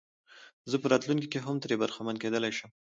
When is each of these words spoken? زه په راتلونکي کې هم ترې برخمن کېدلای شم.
زه 0.71 0.75
په 0.81 0.87
راتلونکي 0.93 1.27
کې 1.31 1.39
هم 1.45 1.55
ترې 1.63 1.75
برخمن 1.81 2.15
کېدلای 2.23 2.51
شم. 2.57 2.69